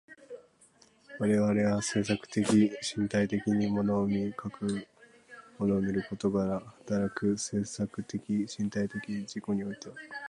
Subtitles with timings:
[1.19, 4.87] 我々は制作的身体的に物を見、かく
[5.59, 9.95] 物を見ることから働く制作的身体的自己においては、